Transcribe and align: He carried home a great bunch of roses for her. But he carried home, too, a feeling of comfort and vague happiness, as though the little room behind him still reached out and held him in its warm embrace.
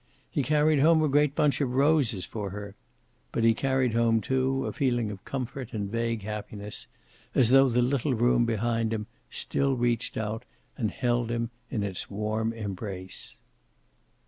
He 0.31 0.41
carried 0.41 0.79
home 0.79 1.03
a 1.03 1.07
great 1.07 1.35
bunch 1.35 1.61
of 1.61 1.75
roses 1.75 2.25
for 2.25 2.49
her. 2.49 2.73
But 3.31 3.43
he 3.43 3.53
carried 3.53 3.93
home, 3.93 4.19
too, 4.19 4.65
a 4.65 4.73
feeling 4.73 5.11
of 5.11 5.23
comfort 5.25 5.73
and 5.73 5.91
vague 5.91 6.23
happiness, 6.23 6.87
as 7.35 7.49
though 7.49 7.69
the 7.69 7.83
little 7.83 8.15
room 8.15 8.43
behind 8.43 8.93
him 8.93 9.05
still 9.29 9.75
reached 9.75 10.17
out 10.17 10.43
and 10.75 10.89
held 10.89 11.29
him 11.29 11.51
in 11.69 11.83
its 11.83 12.09
warm 12.09 12.51
embrace. 12.51 13.37